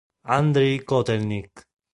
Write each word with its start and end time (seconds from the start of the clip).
Andrij 0.37 0.75
Kotel'nyk 0.87 1.55